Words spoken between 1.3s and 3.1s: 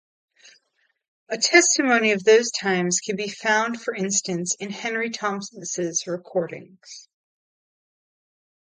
testimony of those times